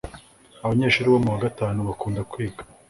[0.63, 2.61] abanyeshuri bo muwa gatanu bakunda kwiga